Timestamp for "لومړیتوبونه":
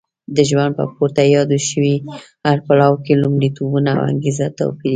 3.23-3.89